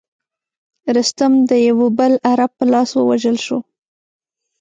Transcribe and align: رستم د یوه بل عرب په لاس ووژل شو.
رستم 0.95 1.33
د 1.49 1.51
یوه 1.67 1.87
بل 1.99 2.13
عرب 2.29 2.51
په 2.59 2.65
لاس 2.71 2.89
ووژل 2.93 3.37
شو. 3.45 3.59